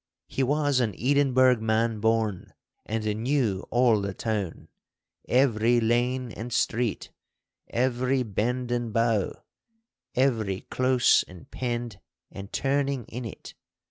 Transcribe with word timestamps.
He 0.25 0.41
was 0.41 0.79
an 0.79 0.95
Edinburgh 0.97 1.57
man 1.61 1.99
born, 1.99 2.53
and 2.87 3.03
knew 3.21 3.67
all 3.69 4.01
the 4.01 4.15
town—every 4.15 5.79
lane 5.79 6.31
and 6.31 6.51
street, 6.51 7.11
every 7.69 8.23
bend 8.23 8.71
and 8.71 8.91
bow, 8.91 9.43
every 10.15 10.61
close 10.71 11.21
and 11.21 11.51
pend 11.51 11.99
and 12.31 12.51
turning 12.51 13.05
in 13.09 13.25
it. 13.25 13.53